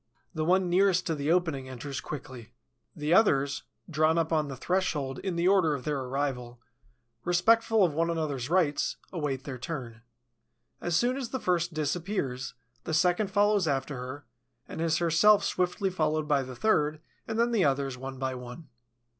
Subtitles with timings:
[0.33, 2.53] The one nearest to the opening enters quickly.
[2.95, 6.59] The others, drawn up on the threshold in the order of their arrival,
[7.23, 10.01] respectful of one another's rights, await their turn.
[10.81, 14.25] As soon as the first disappears, the second follows after her,
[14.67, 18.69] and is herself swiftly followed by the third and then the others, one by one.